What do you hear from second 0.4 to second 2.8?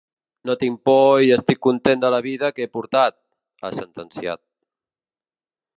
No tinc por i estic content de la vida que he